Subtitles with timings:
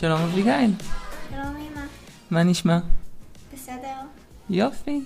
[0.00, 0.70] שלום אביגיל,
[1.30, 1.80] שלום אמא.
[2.30, 2.78] מה נשמע?
[3.54, 3.96] בסדר?
[4.50, 5.04] יופי.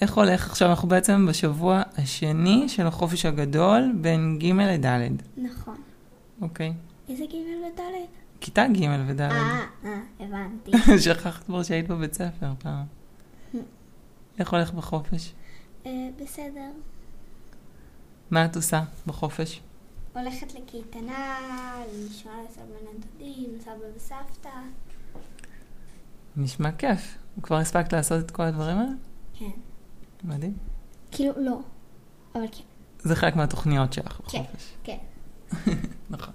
[0.00, 0.50] איך הולך?
[0.50, 5.76] עכשיו אנחנו בעצם בשבוע השני של החופש הגדול בין ג' לד', נכון.
[6.40, 6.72] אוקיי?
[7.08, 7.80] איזה ג' וד'?
[8.40, 9.20] כיתה ג' וד'.
[9.20, 10.70] אה, אה, הבנתי.
[11.04, 12.84] שכחת כבר שהיית בבית ספר פעם.
[14.38, 15.32] איך הולך בחופש?
[15.86, 16.70] אה, בסדר.
[18.30, 19.60] מה את עושה בחופש?
[20.18, 21.38] הולכת לקייטנה,
[21.94, 24.50] לשמוע לסבא ונדודים, סבא וסבתא.
[26.36, 27.18] נשמע כיף.
[27.42, 28.90] כבר הספקת לעשות את כל הדברים האלה?
[29.38, 29.50] כן.
[30.24, 30.56] מדהים.
[31.10, 31.60] כאילו, לא.
[32.34, 32.62] אבל כן.
[32.98, 34.74] זה חלק מהתוכניות שלך כן, בחופש.
[34.84, 34.96] כן.
[36.10, 36.34] נכון.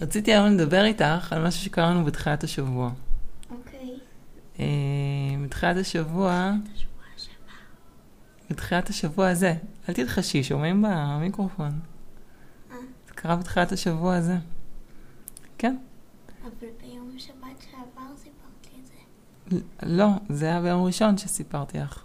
[0.00, 2.90] רציתי היום לדבר איתך על משהו שקרה לנו בתחילת השבוע.
[3.50, 3.98] אוקיי.
[4.60, 4.64] אה,
[5.44, 6.52] בתחילת השבוע,
[8.50, 9.54] בתחילת השבוע הזה,
[9.88, 11.80] אל תתחשי, שומעים במיקרופון.
[13.26, 14.36] קרה בתחילת השבוע הזה.
[15.58, 15.76] כן.
[16.42, 19.58] אבל ביום שבת שעבר סיפרתי את זה.
[19.82, 22.04] לא, זה היה ביום ראשון שסיפרתי לך.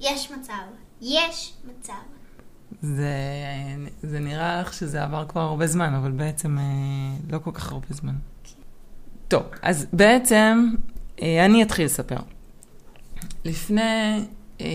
[0.00, 0.52] יש מצב.
[1.00, 1.92] יש מצב.
[2.82, 3.14] זה,
[4.02, 6.64] זה נראה לך שזה עבר כבר הרבה זמן, אבל בעצם אה,
[7.30, 8.14] לא כל כך הרבה זמן.
[9.28, 10.74] טוב, אז בעצם
[11.22, 12.18] אה, אני אתחיל לספר.
[13.44, 14.26] לפני
[14.60, 14.66] אה,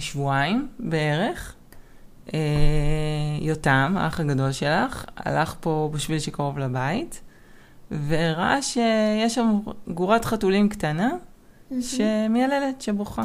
[0.00, 1.54] שבועיים בערך,
[2.34, 2.38] אה,
[3.40, 7.20] יותם, האח הגדול שלך, הלך פה בשביל שקרוב לבית,
[7.90, 9.58] והראה שיש שם
[9.88, 11.10] גורת חתולים קטנה
[11.80, 13.24] שמייללת, שבוכה.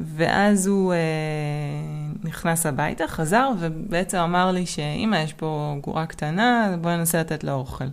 [0.00, 0.98] ואז הוא אה,
[2.24, 7.52] נכנס הביתה, חזר, ובעצם אמר לי שאמא, יש פה גורה קטנה, בואי ננסה לתת לה
[7.52, 7.84] אוכל.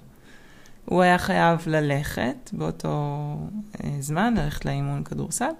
[0.86, 2.90] הוא היה חייב ללכת באותו
[3.84, 5.52] אה, זמן, ללכת לאימון כדורסל.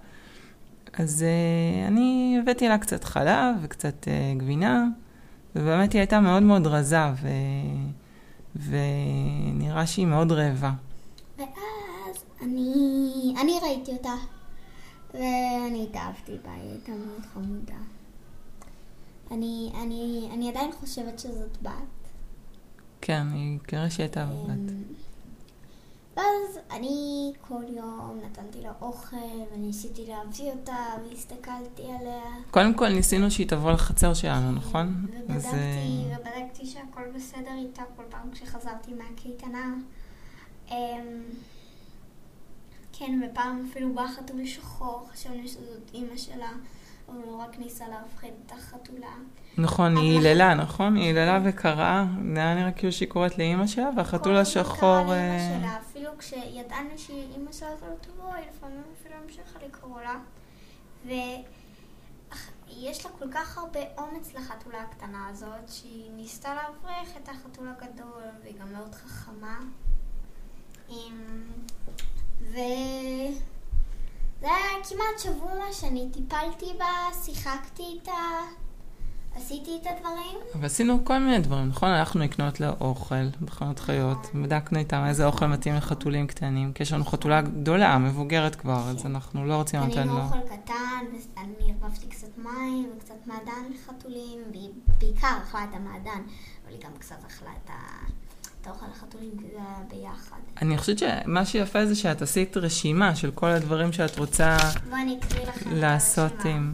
[0.94, 4.88] אז אה, אני הבאתי לה קצת חלב וקצת אה, גבינה,
[5.56, 7.28] ובאמת היא הייתה מאוד מאוד רזה, ו...
[8.56, 10.72] ונראה שהיא מאוד רעבה.
[11.38, 14.14] ואז אני, אני ראיתי אותה,
[15.14, 17.82] ואני התאהבתי בה, היא הייתה מאוד חמודה.
[19.32, 21.72] אני, אני, אני עדיין חושבת שזאת בת.
[23.02, 24.74] כן, היא כנראה שהייתה בת.
[26.18, 29.16] ואז אני כל יום נתתי לה אוכל,
[29.54, 30.78] וניסיתי להביא אותה,
[31.10, 32.24] והסתכלתי עליה.
[32.52, 35.06] קודם כל ניסינו שהיא תבוא לחצר שלנו, נכון?
[35.30, 39.76] אז, ובדקתי, אה, ובדקתי שהכל בסדר איתה כל פעם כשחזרתי מהקייטנה.
[40.72, 40.76] אמ,
[42.94, 46.52] כן, ופעם אפילו בא חתול שחור, חשבנו שזאת אימא שלה,
[47.10, 49.14] אבל הוא רק ניסה להפחיד את החתולה.
[49.58, 50.96] נכון, היא היללה, נכון?
[50.96, 52.06] היא היללה וקראה,
[52.36, 54.66] היה נראה כאילו שהיא קוראת לאימא שלה, והחתול השחור...
[54.80, 58.82] כל הזמן קרא אה, לאמא שלה, אפילו כשידענו שהיא אימא שלה, זה לא תבואי, לפעמים
[59.00, 60.16] אפילו המשיכה לקרוא לה.
[61.06, 68.24] ויש לה כל כך הרבה אומץ לחתולה הקטנה הזאת, שהיא ניסתה להבריח את החתול הגדול,
[68.44, 69.60] והיא גם מאוד חכמה.
[70.90, 71.44] אמ,
[72.42, 72.58] ו...
[74.90, 76.86] כמעט שבוע שאני טיפלתי בה,
[77.24, 78.12] שיחקתי איתה,
[79.36, 80.38] עשיתי את הדברים.
[80.56, 81.90] אבל עשינו כל מיני דברים, נכון?
[81.90, 86.94] הלכנו לקנות לה אוכל בחנות חיות, בדקנו איתם איזה אוכל מתאים לחתולים קטנים, כי יש
[86.94, 90.24] לנו חתולה גדולה, מבוגרת כבר, אז אנחנו לא רוצים לתת קנינו לו.
[90.24, 91.06] אוכל קטן,
[91.36, 94.40] ואני ערבבתי קצת מים וקצת מעדן לחתולים,
[95.00, 96.22] בעיקר אכלה את המעדן,
[96.64, 98.23] אבל היא גם קצת אכלה את ה-
[98.64, 100.38] את האוכל לחתולים, זה היה ביחד.
[100.62, 104.58] אני חושבת שמה שיפה זה שאת עשית רשימה של כל הדברים שאת רוצה
[105.72, 106.46] לעשות.
[106.46, 106.74] עם...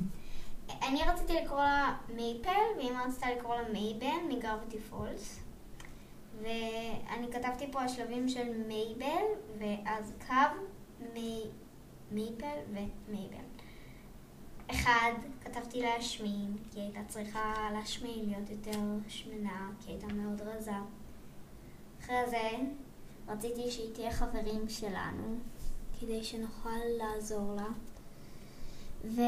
[0.88, 5.40] אני רציתי לקרוא לה מייפל, ואמא רצתה לקרוא לה מייבל מ Gravity Falls.
[6.42, 9.26] ואני כתבתי פה השלבים של מייבל,
[9.60, 10.34] ואז קו,
[11.14, 11.42] מי,
[12.12, 13.44] מייפל ומייבל.
[14.72, 15.12] אחד,
[15.46, 20.72] כתבתי להשמין, כי היא הייתה צריכה להשמין, להיות יותר שמנה, כי היא הייתה מאוד רזה.
[22.10, 22.50] אחרי זה,
[23.28, 25.36] רציתי שהיא תהיה חברים שלנו,
[26.00, 27.68] כדי שנוכל לעזור לה.
[29.04, 29.22] ו...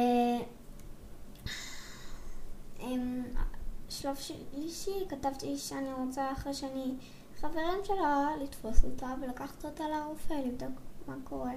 [3.89, 6.93] שלב שלישי, כתבתי שאני רוצה אחרי שאני
[7.39, 11.53] חברים שלה לתפוס אותה ולקחת אותה לרופא לבדוק מה קורה.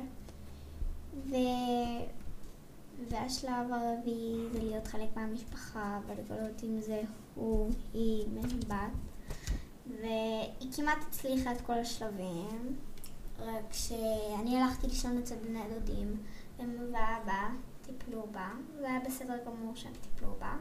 [1.27, 1.35] ו...
[3.09, 7.03] והשלב הרביעי זה להיות חלק מהמשפחה ולגלות אם זה
[7.35, 9.14] הוא, היא, בן בת.
[9.87, 12.77] והיא כמעט הצליחה את כל השלבים,
[13.39, 16.17] רק שאני הלכתי לישון אצל בני דודים,
[16.61, 17.49] אמא ואבא
[17.87, 18.49] טיפלו בה,
[18.81, 20.57] זה היה בסדר גמור שהם טיפלו בה.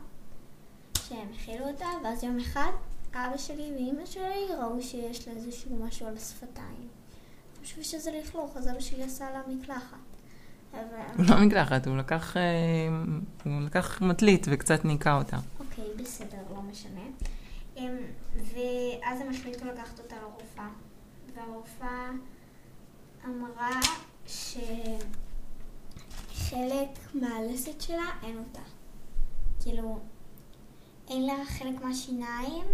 [1.08, 2.72] שהם הכילו אותה, ואז יום אחד
[3.14, 6.88] אבא שלי ואימא שלי ראו שיש לה איזשהו משהו על השפתיים.
[7.64, 9.98] חשבו שזה לכלוך, אז אבא שלי עשה לה מקלחת.
[10.74, 11.25] אבל...
[11.30, 12.42] לא מקלחת, הוא לקח, אה,
[13.44, 15.38] הוא לקח מטלית וקצת ניקה אותה.
[15.60, 17.02] אוקיי, בסדר, לא משנה.
[17.78, 17.98] אמ,
[18.36, 20.70] ואז הם החליטו לקחת אותה לרופאה.
[21.36, 22.10] והרופאה
[23.25, 23.80] אמרה
[24.28, 25.00] שחלק
[27.14, 28.62] מהלסת שלה אין אותה.
[29.60, 30.00] כאילו,
[31.10, 32.66] אין לה חלק מהשיניים,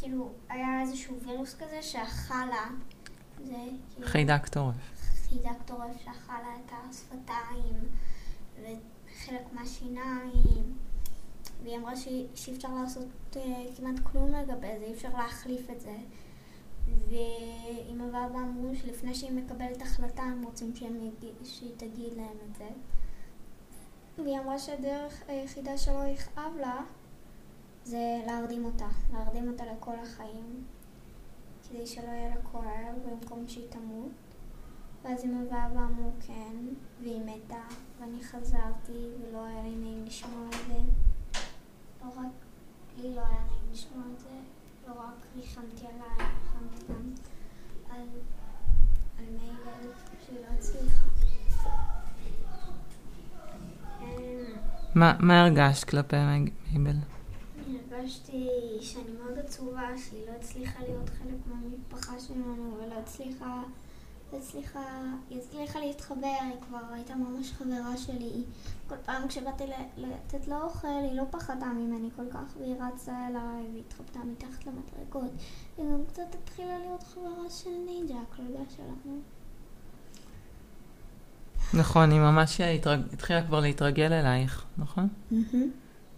[0.00, 2.66] כאילו, היה איזשהו וירוס כזה שאכל לה.
[3.44, 3.56] זה
[3.94, 4.08] כאילו...
[4.08, 4.74] חיידק טורף.
[5.28, 7.74] חיידק טורף שאכל לה את השפתיים
[8.62, 10.78] וחלק מהשיניים.
[11.64, 12.26] והיא אמרה שאי
[12.56, 13.36] אפשר לעשות uh,
[13.76, 15.96] כמעט כלום לגבי זה, אי אפשר להחליף את זה.
[17.08, 22.68] ואמא ואבא אמרו שלפני שהיא מקבלת החלטה הם רוצים יגיד, שהיא תגיד להם את זה.
[24.18, 26.80] והיא אמרה שהדרך היחידה שלא יכאב לה
[27.84, 30.64] זה להרדים אותה, להרדים אותה לכל החיים,
[31.68, 34.10] כדי שלא יהיה לה כואב במקום שהיא תמות.
[35.02, 36.56] ואז אמא ואבא אמרו כן,
[37.02, 37.64] והיא מתה,
[38.00, 40.78] ואני חזרתי, ולא היה לי נעים לשמוע את זה.
[42.04, 42.32] לא רק,
[42.96, 44.28] לי לא היה נעים לשמוע את זה,
[44.88, 47.10] לא רק ריחמתי עליי, ריחמתי גם
[47.90, 48.08] על,
[49.18, 49.92] על מייבל
[50.26, 51.04] שהיא לא הצליחה.
[54.94, 56.96] מה, מה הרגשת כלפי מייבל?
[57.66, 58.48] הרגשתי
[58.80, 63.62] שאני מאוד עצובה שהיא לא הצליחה להיות חלק מהמשפחה שלנו ולא הצליחה,
[64.38, 64.80] הצליחה,
[65.30, 68.42] היא הצליחה להתחבר, היא כבר הייתה ממש חברה שלי.
[68.88, 69.64] כל פעם כשבאתי
[69.96, 75.30] לתת לה אוכל, היא לא פחדה ממני כל כך, והיא רצה אליי והתחבטה מתחת למדרגות.
[75.78, 79.20] היא גם קצת התחילה להיות חברה של נינג'ה, הכלבה שלנו.
[81.74, 83.00] נכון, היא ממש התרג...
[83.12, 85.08] התחילה כבר להתרגל אלייך, נכון?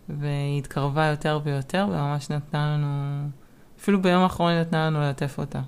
[0.09, 3.29] והיא התקרבה יותר ויותר, וממש נתנה לנו,
[3.79, 5.61] אפילו ביום האחרון נתנה לנו ללטף אותה.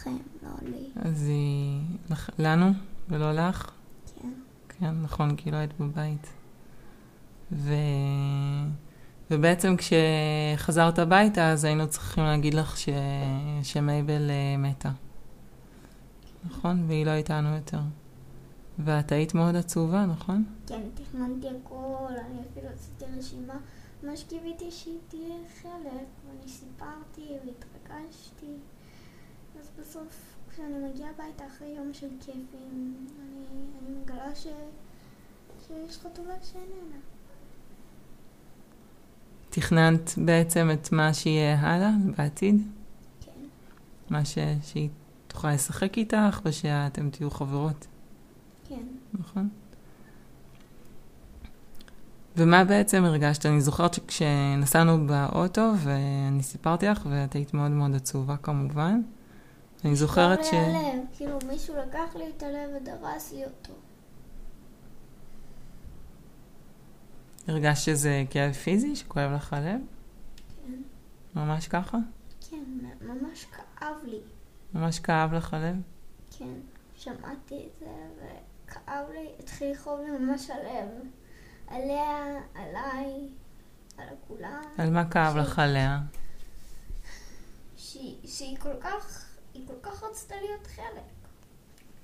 [0.00, 0.88] לכם, לא לי.
[0.96, 1.80] אז היא...
[2.10, 2.66] לכ- לנו
[3.08, 3.70] ולא לך?
[4.22, 4.28] כן.
[4.68, 6.26] כן, נכון, כי לא היית בבית.
[7.52, 7.74] ו...
[9.30, 12.88] ובעצם כשחזרת הביתה, אז היינו צריכים להגיד לך ש...
[13.62, 14.90] שמייבל אה, מתה.
[16.44, 16.84] נכון?
[16.88, 17.80] והיא לא איתנו יותר.
[18.78, 20.44] ואת היית מאוד עצובה, נכון?
[20.66, 21.74] כן, תכננתי הכל,
[22.26, 23.54] אני אפילו עשיתי רשימה.
[24.02, 28.46] ממש קיוויתי שהיא תהיה חלק, ואני סיפרתי והתרגשתי.
[29.58, 33.44] אז בסוף, כשאני מגיעה הביתה אחרי יום של כיפים, אני,
[33.82, 34.46] אני מגלה ש...
[35.66, 36.96] שיש חתולה שאיננה.
[39.50, 42.62] תכננת בעצם את מה שיהיה הלאה, בעתיד?
[43.20, 43.30] כן.
[44.10, 44.38] מה ש...
[44.62, 44.88] שהיא
[45.26, 47.86] תוכל לשחק איתך ושאתם תהיו חברות,
[48.68, 48.82] כן.
[49.12, 49.48] נכון?
[52.36, 53.46] ומה בעצם הרגשת?
[53.46, 59.00] אני זוכרת שכשנסענו באוטו ואני סיפרתי לך ואת היית מאוד מאוד עצובה כמובן.
[59.84, 60.46] אני זוכרת ש...
[60.46, 63.72] נשבר לי הלב, כאילו מישהו לקח לי את הלב ודרס לי אותו.
[67.48, 69.80] הרגשת שזה כאב פיזי, שכואב לך הלב?
[70.66, 70.72] כן.
[71.40, 71.98] ממש ככה?
[72.50, 72.64] כן,
[73.00, 74.18] ממש כאב לי.
[74.74, 75.76] ממש כאב לך הלב?
[76.38, 76.54] כן,
[76.96, 77.86] שמעתי את זה
[78.16, 80.88] וכאב לי, התחיל לכאוב לי ממש הלב.
[81.68, 83.28] עליה, עליי,
[83.98, 84.62] על כולם.
[84.78, 86.00] על מה כאב ש- לך עליה?
[87.76, 91.02] שהיא, שהיא כל כך, היא כל כך רצתה להיות חלק.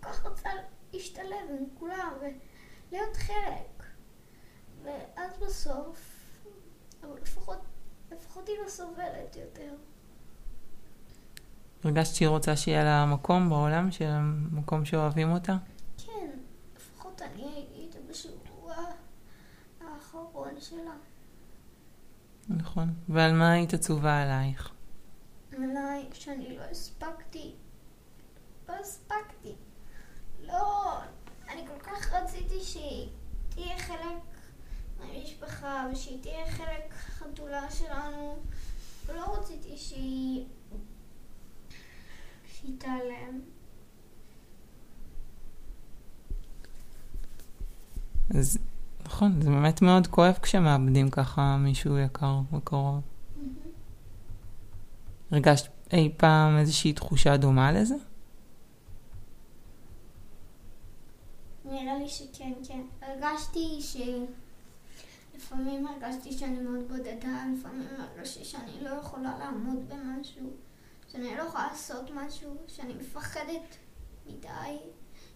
[0.00, 0.50] כל כך רצתה
[0.92, 3.84] להשתלב עם כולם ולהיות חלק.
[4.82, 5.98] ואז בסוף,
[7.02, 7.58] אבל לפחות,
[8.12, 9.74] לפחות היא לא סובלת יותר.
[11.84, 14.20] הרגשת שהיא רוצה שיהיה לה מקום בעולם, שיהיה לה
[14.52, 15.56] מקום שאוהבים אותה?
[15.98, 16.30] כן,
[16.76, 18.74] לפחות אני הייתי בשבוע
[19.80, 20.94] האחרון שלה.
[22.48, 22.94] נכון.
[23.08, 24.75] ועל מה היית עצובה עלייך?
[25.62, 27.54] עליי שאני לא הספקתי.
[28.68, 29.54] לא הספקתי.
[30.46, 30.98] לא,
[31.48, 33.08] אני כל כך רציתי שהיא
[33.48, 34.22] תהיה חלק
[34.98, 38.38] מהמשפחה ושהיא תהיה חלק חתולה שלנו.
[39.06, 40.46] ולא רציתי שהיא...
[42.78, 43.40] תיעלם.
[48.38, 48.58] אז
[49.04, 53.00] נכון, זה באמת מאוד כואב כשמאבדים ככה מישהו יקר וקרוב.
[55.30, 57.94] הרגשת אי פעם איזושהי תחושה דומה לזה?
[61.64, 62.80] נראה לי שכן, כן.
[63.02, 63.96] הרגשתי ש...
[65.36, 70.50] לפעמים הרגשתי שאני מאוד בודדה, לפעמים הרגשתי שאני לא יכולה לעמוד במשהו,
[71.08, 73.76] שאני לא יכולה לעשות משהו, שאני מפחדת
[74.26, 74.76] מדי,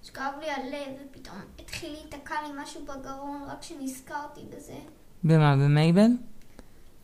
[0.02, 4.78] שכאב לי הלב ופתאום התחיל להיתקע לי משהו בגרון רק כשנזכרתי בזה.
[5.25, 5.56] במה?
[5.56, 6.11] במייבל?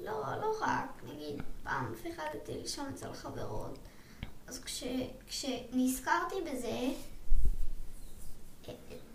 [0.01, 3.79] לא, לא רק, נגיד, פעם פחדתי לישון אצל חברות,
[4.47, 4.85] אז כש,
[5.29, 6.89] כשנזכרתי בזה,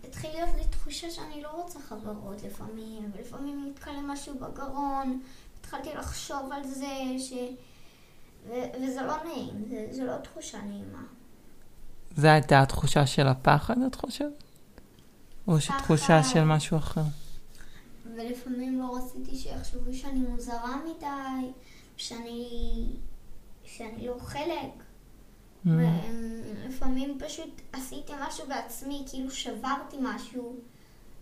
[0.04, 5.60] התחיל להיות לי תחושה שאני לא רוצה חברות לפעמים, ולפעמים נתקע לי משהו בגרון, התח-
[5.60, 7.32] התחלתי לחשוב על זה, ש...
[8.48, 8.52] ו...
[8.82, 11.02] וזה לא נעים, זה, זה לא תחושה נעימה.
[12.16, 14.42] זו הייתה התחושה של הפחד, את חושבת?
[15.48, 17.02] או שתחושה של משהו אחר?
[18.14, 21.52] ולפעמים לא רציתי שיחשבו שאני מוזרה מדי,
[21.96, 22.84] שאני,
[23.64, 24.72] שאני לא חלק.
[25.66, 25.68] Mm.
[25.68, 30.56] ולפעמים פשוט עשיתי משהו בעצמי, כאילו שברתי משהו,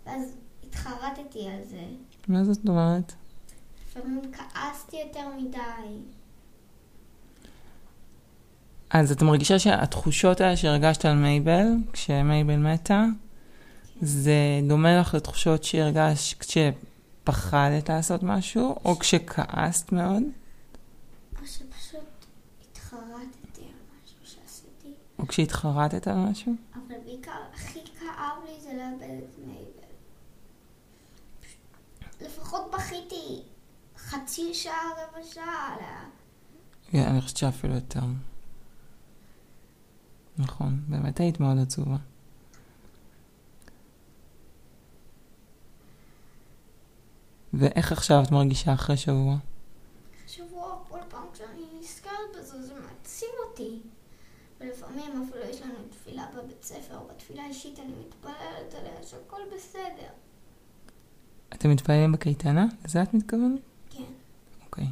[0.07, 0.35] ואז
[0.67, 1.83] התחרטתי על זה.
[2.29, 3.13] מה זאת אומרת?
[3.87, 5.99] לפעמים כעסתי יותר מדי.
[8.91, 13.05] אז את מרגישה שהתחושות האלה שהרגשת על מייבל, כשמייבל מתה,
[14.01, 20.23] זה דומה לך לתחושות שהרגשת כשפחדת לעשות משהו, או כשכעסת מאוד,
[21.41, 22.01] או שפשוט
[22.63, 24.95] התחרטתי על משהו שעשיתי.
[25.21, 26.53] או כשהתחרטת על משהו?
[26.75, 29.91] אבל בעיקר, הכי כאב לי זה לאבד את מייבל.
[32.21, 33.43] לפחות בכיתי
[33.97, 36.05] חצי שעה, רבע שעה עליה.
[36.91, 38.01] כן, אני חושבת שאפילו יותר.
[40.39, 41.97] נכון, באמת היית מאוד עצובה.
[47.53, 48.97] ואיך עכשיו את מרגישה אחרי?
[48.97, 49.39] שבוע,
[50.89, 53.81] כל פעם כשאני נזכרת בזה, זה מעצים אותי.
[54.61, 60.09] ולפעמים אפילו יש לנו תפילה בבית ספר, בתפילה אישית אני מתפללת עליה שהכל בסדר.
[61.55, 62.67] אתם מתפללים בקייטנה?
[62.85, 63.61] לזה את מתכוונת?
[63.91, 64.03] כן.
[64.67, 64.87] אוקיי.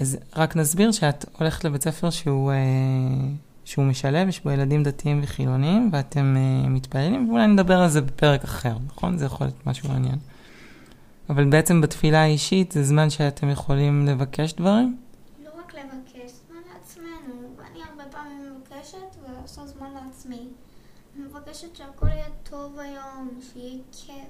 [0.00, 2.56] אז רק נסביר שאת הולכת לבית ספר שהוא, אה,
[3.64, 8.44] שהוא משלב, יש בו ילדים דתיים וחילונים, ואתם אה, מתפללים, ואולי נדבר על זה בפרק
[8.44, 9.18] אחר, נכון?
[9.18, 10.18] זה יכול להיות משהו מעניין.
[11.30, 14.96] אבל בעצם בתפילה האישית זה זמן שאתם יכולים לבקש דברים?
[16.18, 17.54] לבקש, זמן לעצמנו.
[17.56, 20.48] ואני הרבה פעמים מבקשת ועושה זמן לעצמי.
[21.16, 24.28] אני מבקשת שהכל יהיה טוב היום, שיהיה כיף.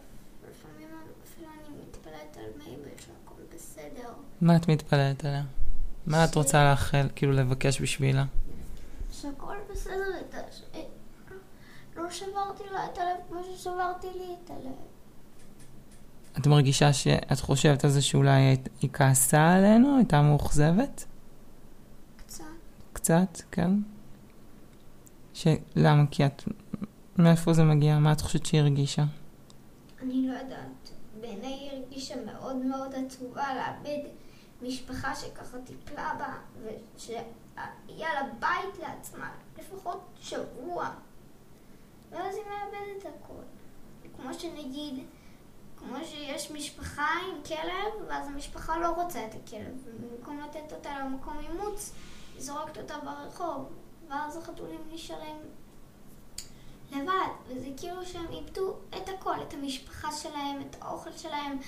[0.50, 0.88] לפעמים
[1.24, 4.12] אפילו אני מתפלאת על מייבל שהכל בסדר.
[4.40, 5.44] מה את מתפללת עליה?
[6.06, 8.24] מה את רוצה לאחל, כאילו לבקש בשבילה?
[9.12, 10.62] שהכל בסדר איתה, ש...
[11.96, 14.72] לא שברתי לה את הלב כמו ששברתי לי את הלב.
[16.38, 19.96] את מרגישה שאת חושבת על זה שאולי היא כעסה עלינו?
[19.96, 21.04] הייתה מאוכזבת?
[22.98, 23.42] קצת.
[23.50, 23.70] כן?
[25.34, 25.46] ש...
[25.76, 26.02] למה?
[26.10, 26.42] כי את...
[27.18, 27.98] מאיפה זה מגיע?
[27.98, 29.04] מה את חושבת שהיא הרגישה?
[30.02, 30.90] אני לא יודעת.
[31.20, 34.08] בעיניי היא הרגישה מאוד מאוד עצובה לאבד
[34.62, 36.34] משפחה שככה טיפלה בה,
[36.96, 40.90] ושהיה לה בית לעצמה, לפחות שבוע.
[42.10, 43.42] ואז היא מאבדת הכל.
[44.16, 45.04] כמו שנגיד,
[45.76, 49.74] כמו שיש משפחה עם כלב, ואז המשפחה לא רוצה את הכלב.
[49.84, 51.92] ובמקום לתת אותה למקום אימוץ,
[52.38, 53.68] היא זורקת אותה ברחוב.
[54.10, 55.36] ואז החתולים נשארים
[56.92, 61.58] לבד, וזה כאילו שהם איבדו את הכל, את המשפחה שלהם, את האוכל שלהם,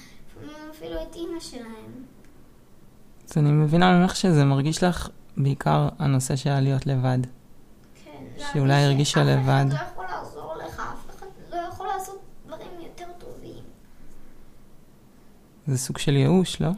[0.70, 2.04] אפילו את אימא שלהם.
[3.28, 7.18] אז אני מבינה ממך שזה מרגיש לך בעיקר הנושא של להיות לבד.
[8.04, 8.24] כן.
[8.52, 9.66] שאולי הרגישה לבד.
[9.72, 13.64] אחד לא יכול לעזור לך, אף אחד לא יכול לעשות דברים יותר טובים.
[15.66, 16.70] זה סוג של ייאוש, לא?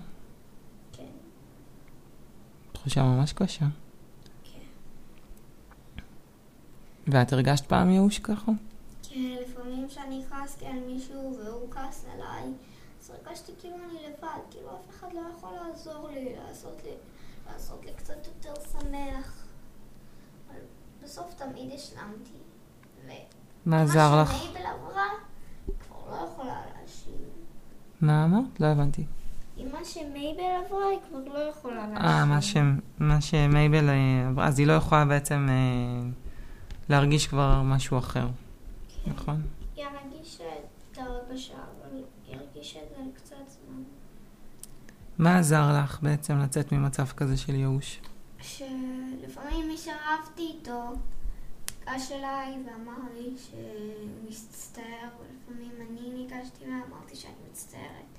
[0.92, 1.04] כן,
[2.72, 3.66] תחושה ממש קשה.
[4.44, 4.58] כן.
[7.06, 8.52] ואת הרגשת פעם ייאוש ככה?
[9.02, 12.52] כן, לפעמים כשאני כעסתי על מישהו והוא כעס עליי,
[13.00, 16.90] אז הרגשתי כאילו אני לבד, כאילו אף אחד לא יכול לעזור לי, לעשות לי,
[17.52, 19.44] לעשות לי קצת יותר שמח.
[20.50, 20.60] אבל
[21.02, 22.42] בסוף תמיד השלמתי.
[23.66, 24.30] מה עזר לך?
[24.32, 25.06] מה שמייבל עברה,
[25.66, 27.28] כבר לא יכולה להשלים.
[28.00, 28.60] מה אמרת?
[28.60, 29.04] לא הבנתי.
[29.56, 32.04] עם מה שמייבל עברה, היא כבר לא יכולה להשלים.
[32.04, 32.56] אה, מה, ש...
[32.98, 36.10] מה שמייבל אה, עברה, אז היא לא יכולה בעצם אה,
[36.88, 38.28] להרגיש כבר משהו אחר.
[39.06, 39.42] נכון?
[39.76, 40.44] היא הרגישה
[40.92, 43.82] את הרגשה, אבל היא הרגישה את זה לקצת זמן.
[45.18, 48.00] מה עזר לך בעצם לצאת ממצב כזה של ייאוש?
[48.40, 50.92] שלפעמים מי שרבתי איתו
[51.92, 58.18] ניגש אליי ואמר לי שהוא מצטער, ולפעמים אני ניגשתי ואמרתי שאני מצטערת.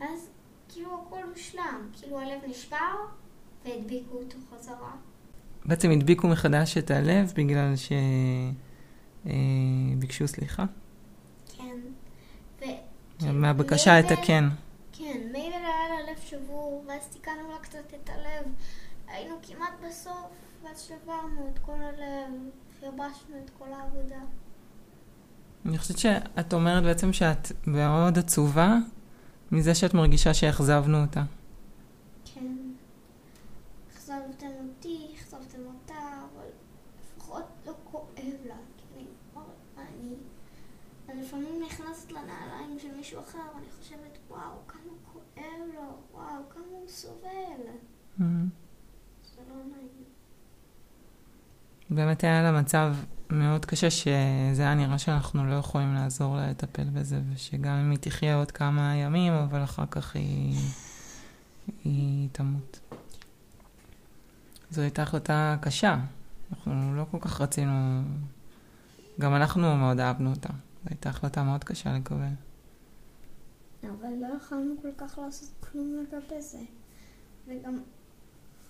[0.00, 0.28] אז
[0.68, 2.94] כאילו הכל הושלם, כאילו הלב נשבר
[3.64, 4.92] והדביקו אותו חזרה.
[5.64, 7.72] בעצם הדביקו מחדש את הלב בגלל
[9.26, 10.64] שביקשו סליחה?
[11.58, 11.76] כן.
[12.60, 12.64] ו...
[13.32, 14.48] מהבקשה מייבל- לתקן.
[14.92, 18.52] כן, מייבל היה לה לב שבור, ואז תיקנו לה קצת את הלב.
[19.08, 20.14] היינו כמעט בסוף,
[20.64, 22.32] ואז שברנו את כל הלב,
[22.82, 24.20] יבשנו את כל העבודה.
[25.66, 28.76] אני חושבת שאת אומרת בעצם שאת מאוד עצובה
[29.52, 31.22] מזה שאת מרגישה שאכזבנו אותה.
[32.34, 32.46] כן.
[34.30, 36.46] אכזבתם אותי, אכזבתם אותה, אבל
[37.00, 39.06] לפחות לא כואב לה, כי אני...
[39.78, 46.62] אני, לפעמים נכנסת לנעליים של מישהו אחר, אני חושבת, וואו, כמה כואב לו, וואו, כמה
[46.70, 47.62] הוא סובל.
[48.18, 48.22] Mm.
[49.24, 50.04] זה לא נעים.
[51.90, 52.94] באמת היה לה מצב
[53.30, 57.98] מאוד קשה, שזה היה נראה שאנחנו לא יכולים לעזור לה לטפל בזה, ושגם אם היא
[57.98, 60.54] תחיה עוד כמה ימים, אבל אחר כך היא,
[61.84, 62.80] היא תמות.
[64.70, 65.96] זו הייתה החלטה קשה.
[66.52, 68.02] אנחנו לא כל כך רצינו,
[69.20, 70.48] גם אנחנו מאוד אהבנו אותה.
[70.48, 72.32] זו הייתה החלטה מאוד קשה לקבל.
[73.82, 76.58] אבל לא יכולנו כל כך לעשות כלום לגבי זה.
[77.48, 77.78] וגם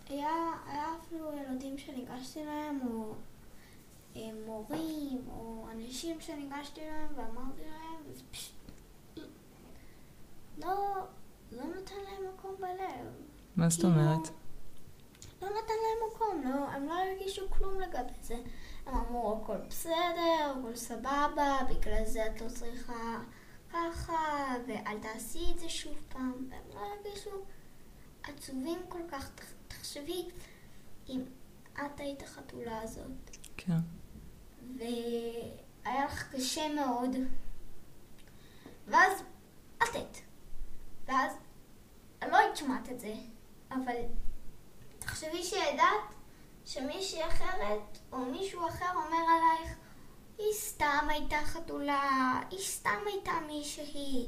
[0.08, 0.28] היה,
[0.66, 3.14] היה אפילו ילדים שניגשתי להם, או
[4.16, 8.54] אה, מורים, או אנשים שניגשתי להם ואמרתי להם, וזה פשוט
[10.58, 11.06] לא,
[11.52, 13.06] לא נתן להם מקום בלב.
[13.56, 14.28] מה זאת כאילו, אומרת?
[15.42, 18.36] לא נתן להם מקום, לא, הם לא הרגישו כלום לגבי זה.
[18.86, 23.20] הם אמרו, הכל בסדר, הכל סבבה, בגלל זה את לא צריכה
[23.72, 26.46] ככה, ואל תעשי את זה שוב פעם.
[26.50, 27.30] והם לא הרגישו
[28.22, 29.30] עצובים כל כך.
[29.34, 30.28] תח- תחשבי,
[31.08, 31.24] אם
[31.74, 33.72] את היית החתולה הזאת, כן.
[34.78, 37.16] והיה לך קשה מאוד,
[38.86, 39.22] ואז
[39.82, 40.22] את היית.
[41.06, 41.32] ואז
[42.28, 43.14] לא היית שומעת את זה,
[43.70, 43.96] אבל
[45.20, 46.14] תחשבי שידעת
[46.64, 49.76] שמישהי אחרת או מישהו אחר אומר עלייך,
[50.38, 54.26] היא סתם הייתה חתולה, היא סתם הייתה מישהי,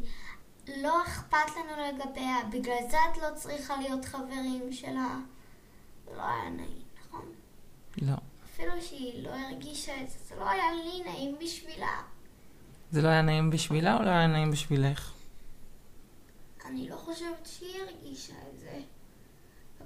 [0.77, 5.19] לא אכפת לנו לגביה, בגלל זה את לא צריכה להיות חברים שלה.
[6.17, 7.33] לא היה נעים, נכון?
[8.03, 8.17] לא.
[8.45, 12.03] אפילו שהיא לא הרגישה את זה, זה לא היה לי נעים בשבילה.
[12.91, 15.13] זה לא היה נעים בשבילה או לא היה נעים בשבילך?
[16.65, 18.81] אני לא חושבת שהיא הרגישה את זה,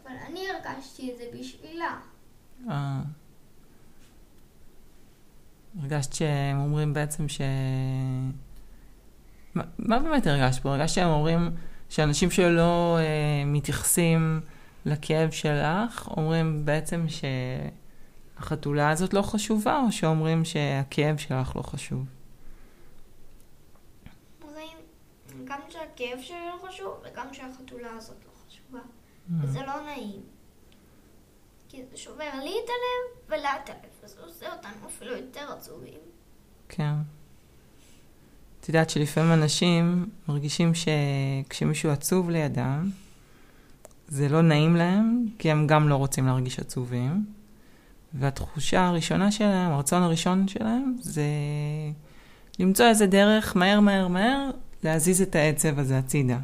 [0.07, 1.97] אבל אני הרגשתי את זה בשבילה.
[2.71, 3.01] אה.
[5.83, 7.41] הרגשת שהם אומרים בעצם ש...
[9.55, 10.69] מה, מה באמת הרגשת פה?
[10.75, 11.51] הרגשת שהם אומרים
[11.89, 14.41] שאנשים שלא אה, מתייחסים
[14.87, 17.07] לכאב שלך, אומרים בעצם
[18.39, 22.05] שהחתולה הזאת לא חשובה, או שאומרים שהכאב שלך לא חשוב?
[24.43, 24.79] אומרים
[25.45, 28.81] גם שהכאב שלי לא חשוב וגם שהחתולה הזאת לא חשובה.
[29.41, 30.21] וזה לא נעים.
[31.69, 35.99] כי זה שובר לי את הלב ולה את הלב, וזה עושה אותנו אפילו יותר עצובים.
[36.69, 36.95] כן.
[38.61, 42.91] את יודעת שלפעמים אנשים מרגישים שכשמישהו עצוב לידם,
[44.09, 47.27] זה לא נעים להם, כי הם גם לא רוצים להרגיש עצובים.
[48.15, 51.27] והתחושה הראשונה שלהם, הרצון הראשון שלהם, זה
[52.59, 54.51] למצוא איזה דרך מהר מהר מהר
[54.83, 56.39] להזיז את העצב הזה הצידה.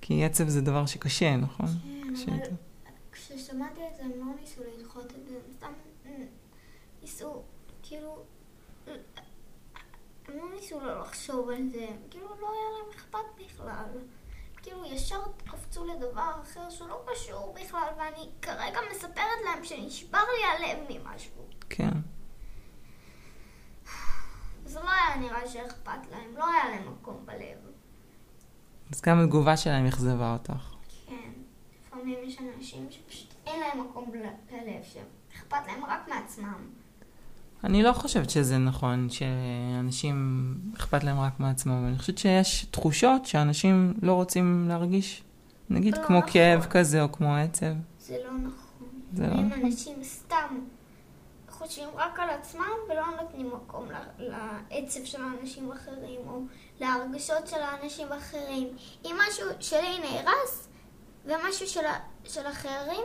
[0.00, 1.66] כי עצב זה דבר שקשה, נכון?
[1.66, 2.01] כן,
[3.12, 5.72] כששמעתי את זה הם לא ניסו לדחות את זה, הם סתם
[7.02, 7.42] ניסו,
[7.82, 8.24] כאילו,
[10.28, 13.86] הם לא ניסו לא לחשוב על זה, כאילו לא היה להם אכפת בכלל.
[14.62, 20.78] כאילו ישר קפצו לדבר אחר שלא קשור בכלל, ואני כרגע מספרת להם שנשבר לי הלב
[20.88, 21.46] ממשהו.
[21.70, 21.90] כן.
[24.64, 27.58] זה לא היה נראה שאכפת להם, לא היה להם מקום בלב.
[28.92, 30.71] אז גם התגובה שלהם אכזבה אותך.
[32.02, 36.68] לפעמים יש אנשים שפשוט אין להם מקום בל- ללב, שאכפת להם רק מעצמם.
[37.64, 43.94] אני לא חושבת שזה נכון שאנשים אכפת להם רק מעצמם, אני חושבת שיש תחושות שאנשים
[44.02, 45.22] לא רוצים להרגיש,
[45.70, 46.30] נגיד לא כמו נכון.
[46.32, 47.66] כאב כזה או כמו עצב.
[47.98, 48.88] זה לא נכון.
[49.12, 49.52] זה לא נכון.
[49.64, 50.58] אנשים סתם
[51.50, 53.84] חושבים רק על עצמם ולא נותנים מקום
[54.18, 56.40] לעצב של האנשים אחרים או
[56.80, 58.68] להרגשות של האנשים אחרים.
[59.04, 60.68] אם משהו שלי נהרס
[61.24, 61.80] ומשהו של,
[62.24, 63.04] של אחרים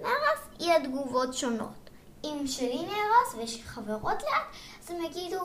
[0.00, 1.90] נהרס, יהיה תגובות שונות.
[2.24, 5.40] אם שלי נהרס ויש לי חברות ליד, אז הם יגידו,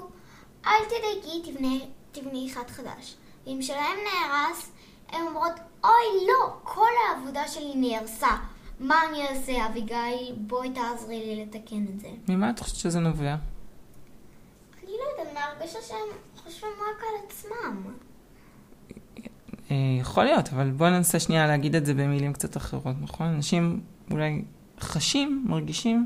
[0.66, 3.16] אל תדאגי, תבני, תבני אחד חדש.
[3.46, 4.72] ואם שלהם נהרס,
[5.10, 5.54] הן אומרות,
[5.84, 8.38] אוי לא, כל העבודה שלי נהרסה.
[8.80, 10.36] מה אני אעשה, אביגיל?
[10.38, 12.10] בואי תעזרי לי לתקן את זה.
[12.28, 13.36] ממה את חושבת שזה נובע?
[14.84, 16.08] אני לא יודעת, מהרגשה שהם
[16.44, 17.94] חושבים רק על עצמם.
[19.72, 23.28] אה, יכול להיות, אבל בואי ננסה שנייה להגיד את זה במילים קצת אחרות, נכון?
[23.28, 24.42] אנשים אולי
[24.80, 26.06] חשים, מרגישים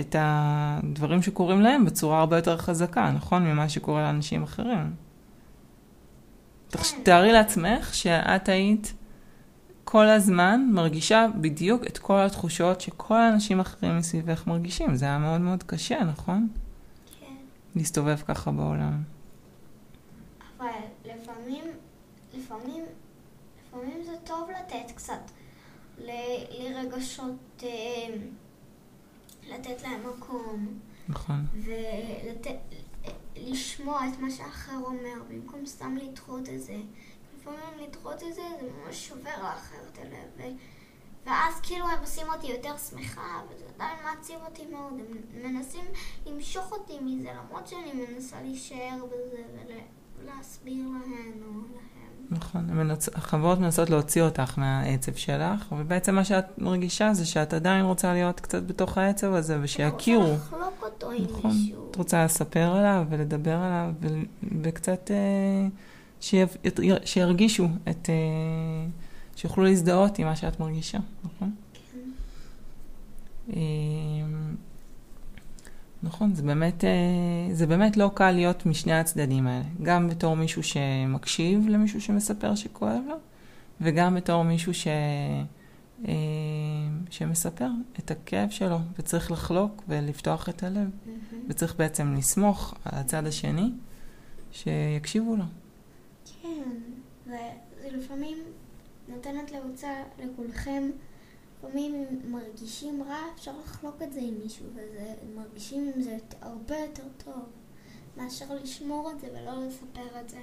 [0.00, 3.44] את הדברים שקורים להם בצורה הרבה יותר חזקה, נכון?
[3.44, 4.92] ממה שקורה לאנשים אחרים.
[6.70, 7.02] כן.
[7.02, 8.94] תארי לעצמך שאת היית
[9.84, 14.96] כל הזמן מרגישה בדיוק את כל התחושות שכל האנשים האחרים מסביבך מרגישים.
[14.96, 16.48] זה היה מאוד מאוד קשה, נכון?
[17.20, 17.26] כן.
[17.76, 19.02] להסתובב ככה בעולם.
[20.58, 20.66] אבל
[21.04, 21.64] לפעמים,
[22.46, 22.84] לפעמים,
[23.68, 25.20] לפעמים זה טוב לתת קצת
[25.98, 27.68] ל- לרגשות, אה,
[29.48, 30.78] לתת להם מקום.
[31.08, 31.46] נכון.
[31.54, 32.56] ולתת,
[33.36, 36.76] לשמוע את מה שאחר אומר, במקום סתם לדחות את זה.
[37.36, 40.30] לפעמים לדחות את זה, זה ממש שובר לאחר את הלב.
[40.36, 40.42] ו...
[41.26, 44.92] ואז כאילו הם עושים אותי יותר שמחה, וזה עדיין מעציב אותי מאוד.
[44.92, 45.84] הם מנסים
[46.26, 49.42] למשוך אותי מזה, למרות שאני מנסה להישאר בזה
[50.22, 51.95] ולהסביר להן או להם.
[52.30, 53.08] נכון, מנצ...
[53.14, 58.40] החברות מנסות להוציא אותך מהעצב שלך, ובעצם מה שאת מרגישה זה שאת עדיין רוצה להיות
[58.40, 60.24] קצת בתוך העצב הזה, ושיכירו.
[60.24, 61.50] אני רוצה לחלוק אותו עם נכון.
[61.50, 61.90] מישהו.
[61.90, 64.06] את רוצה לספר עליו ולדבר עליו, ו...
[64.62, 65.68] וקצת אה,
[66.20, 66.46] שיה...
[67.04, 68.10] שירגישו את...
[68.10, 68.86] אה,
[69.36, 71.54] שיוכלו להזדהות עם מה שאת מרגישה, נכון?
[71.92, 71.98] כן.
[73.52, 74.54] אמ,
[76.16, 79.64] נכון, זה באמת, אה, זה באמת לא קל להיות משני הצדדים האלה.
[79.82, 83.14] גם בתור מישהו שמקשיב למישהו שמספר שכואב לו,
[83.80, 84.86] וגם בתור מישהו ש...
[86.08, 86.14] אה,
[87.10, 91.44] שמספר את הכאב שלו, וצריך לחלוק ולפתוח את הלב, מהמם.
[91.48, 93.70] וצריך בעצם לסמוך על הצד השני,
[94.52, 95.44] שיקשיבו לו.
[96.42, 96.70] כן,
[97.26, 98.36] וזה לפעמים
[99.08, 100.90] נותנת להוצאה לכולכם.
[101.66, 107.44] לפעמים מרגישים רע, אפשר לחלוק את זה עם מישהו, ומרגישים עם זה הרבה יותר טוב,
[108.16, 110.40] מאשר לשמור את זה ולא לספר את זה.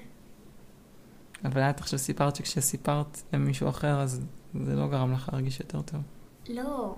[1.46, 4.22] אבל את עכשיו סיפרת שכשסיפרת למישהו אחר, אז
[4.66, 6.02] זה לא גרם לך להרגיש יותר טוב.
[6.50, 6.96] לא,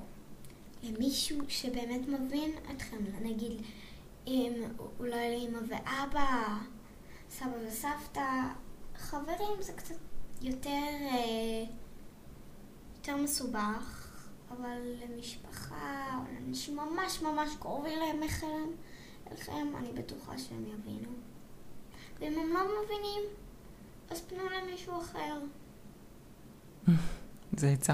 [0.84, 3.62] למישהו שבאמת מבין אתכם, נגיד,
[4.28, 4.54] אם
[5.00, 6.58] אולי לאמא ואבא,
[7.30, 8.42] סבא וסבתא,
[8.98, 9.96] חברים זה קצת
[10.42, 11.66] יותר, אה,
[12.98, 14.05] יותר מסובך,
[14.52, 18.48] אבל למשפחה, או לאנשים ממש ממש קרובים אליכם,
[19.32, 21.10] אליכם, אני בטוחה שהם יבינו.
[22.20, 23.22] ואם הם לא מבינים,
[24.10, 25.40] אז פנו למישהו אחר.
[27.60, 27.94] זה עצה.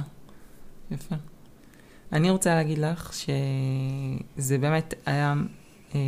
[0.92, 1.16] יפה.
[2.12, 5.34] אני רוצה להגיד לך שזה באמת היה
[5.96, 6.00] אה,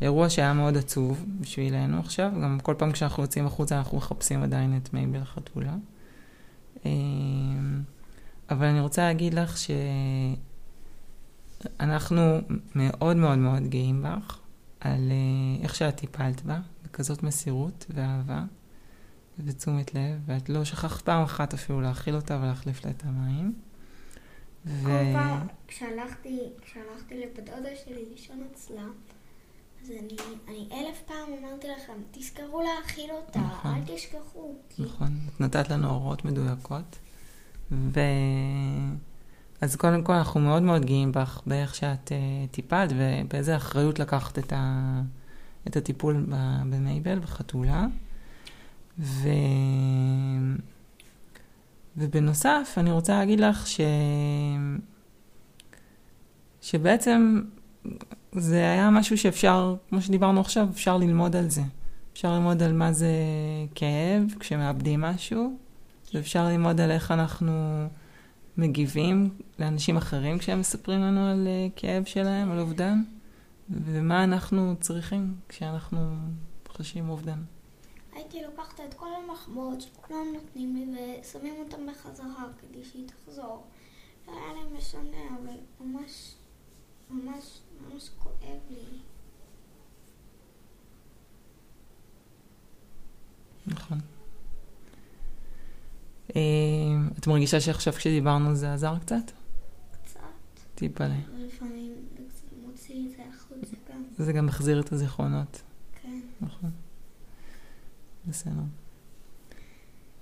[0.00, 2.30] אירוע שהיה מאוד עצוב בשבילנו עכשיו.
[2.42, 5.74] גם כל פעם כשאנחנו יוצאים החוצה אנחנו מחפשים עדיין את מייבל החתולה.
[6.86, 6.90] אה,
[8.52, 9.56] אבל אני רוצה להגיד לך
[11.78, 12.38] שאנחנו
[12.74, 14.38] מאוד מאוד מאוד גאים בך
[14.80, 18.44] על אה, איך שאת טיפלת בה, בכזאת מסירות ואהבה.
[19.38, 23.54] ותשומת לב, ואת לא שכחת פעם אחת אפילו להאכיל אותה ולהחליף לה את המים.
[24.66, 24.84] ו...
[24.84, 28.82] כל פעם כשהלכתי, כשהלכתי לבת דודה שלי לישון אצלה,
[29.82, 30.16] אז אני,
[30.48, 33.74] אני אלף פעם אמרתי לכם, תזכרו להאכיל אותה, נכון.
[33.74, 34.54] אל תשכחו.
[34.68, 36.98] כי נכון, את נתת לנו הוראות מדויקות.
[37.72, 38.00] ו...
[39.60, 44.38] אז קודם כל אנחנו מאוד מאוד גאים בך באיך שאת uh, טיפלת ובאיזה אחריות לקחת
[44.38, 45.00] את, ה...
[45.68, 46.26] את הטיפול.
[46.70, 47.86] במייבל, בחתולה.
[48.98, 49.28] ו...
[51.96, 53.80] ובנוסף, אני רוצה להגיד לך ש...
[56.60, 57.42] שבעצם
[58.32, 61.62] זה היה משהו שאפשר, כמו שדיברנו עכשיו, אפשר ללמוד על זה.
[62.12, 63.14] אפשר ללמוד על מה זה
[63.74, 65.56] כאב כשמאבדים משהו,
[66.14, 67.86] ואפשר ללמוד על איך אנחנו
[68.56, 73.02] מגיבים לאנשים אחרים כשהם מספרים לנו על אה, כאב שלהם, על אובדן,
[73.70, 75.98] ומה אנחנו צריכים כשאנחנו
[76.68, 77.42] חשים אובדן.
[78.12, 83.66] הייתי לוקחת את כל המחמאות שכולם נותנים לי ושמים אותם בחזרה כדי שהיא תחזור.
[84.26, 86.34] זה היה להם משנה, אבל ממש,
[87.10, 88.98] ממש, ממש כואב לי.
[93.66, 93.98] נכון.
[96.36, 96.40] אה,
[97.18, 99.30] את מרגישה שעכשיו כשדיברנו זה עזר קצת?
[100.04, 100.20] קצת,
[100.74, 101.14] טיפלה.
[101.36, 104.02] ולפעמים זה קצת מוציא את זה החוצה גם.
[104.18, 105.62] זה גם מחזיר את הזיכרונות,
[106.02, 106.20] כן.
[106.40, 106.70] נכון.
[108.28, 108.62] בסדר.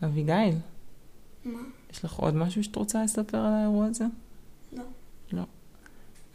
[0.04, 0.58] אביגיל,
[1.44, 1.60] מה?
[1.92, 4.04] יש לך עוד משהו שאת רוצה לספר על האירוע הזה?
[4.72, 4.84] לא.
[5.32, 5.42] לא.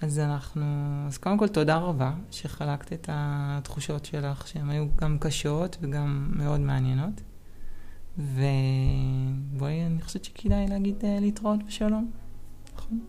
[0.01, 0.65] אז אנחנו,
[1.07, 6.59] אז קודם כל תודה רבה שחלקת את התחושות שלך, שהן היו גם קשות וגם מאוד
[6.59, 7.21] מעניינות.
[8.17, 8.45] ובואי,
[10.05, 12.11] אני חושבת שכדאי להגיד אה, להתראות בשלום,
[12.75, 12.99] נכון?